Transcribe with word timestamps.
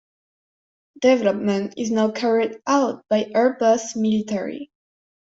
Development 0.99 1.75
is 1.77 1.91
now 1.91 2.09
carried 2.09 2.59
out 2.65 3.05
by 3.07 3.25
Airbus 3.25 3.95
Military. 3.95 4.71